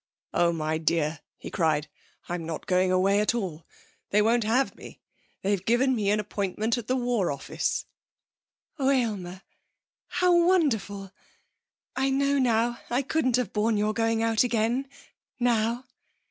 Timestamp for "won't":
4.19-4.43